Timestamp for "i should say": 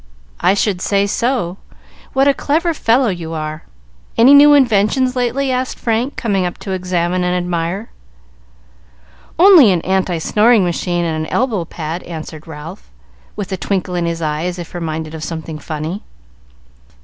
0.39-1.05